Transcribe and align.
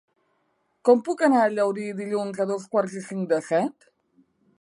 Com 0.87 1.03
puc 1.09 1.19
anar 1.27 1.43
a 1.47 1.51
Llaurí 1.55 1.85
dilluns 1.99 2.39
a 2.45 2.47
dos 2.53 2.65
quarts 2.73 2.97
i 3.01 3.05
cinc 3.11 3.29
de 3.35 3.39
set? 3.51 3.87